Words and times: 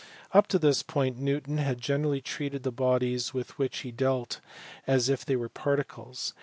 Up 0.31 0.47
to 0.47 0.57
this 0.57 0.81
point 0.81 1.19
Newton 1.19 1.59
had 1.59 1.79
generally 1.79 2.21
treated 2.21 2.63
the 2.63 2.71
bodies 2.71 3.35
with 3.35 3.59
which 3.59 3.81
he 3.81 3.91
dealt 3.91 4.41
as 4.87 5.09
if 5.09 5.23
they 5.23 5.35
were 5.35 5.47
particles. 5.47 6.33